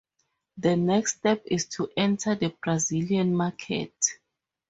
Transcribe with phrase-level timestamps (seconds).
[0.57, 3.93] The next step is to enter the Brazilian market.